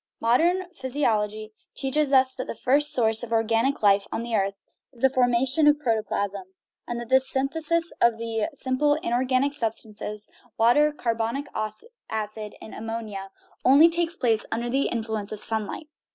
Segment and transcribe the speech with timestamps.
[0.19, 4.55] Modern physiology teaches us that the first source of organic life on the earth
[4.91, 6.41] is the formation of protoplasm,
[6.87, 8.13] and that this synthesis of
[8.53, 10.27] simple inor 280 GOD AND THE WORLD ganic substances,
[10.57, 11.45] water, carbonic
[12.09, 13.29] acid, and ammonia,
[13.63, 15.87] only takes place under the influence of sunlight.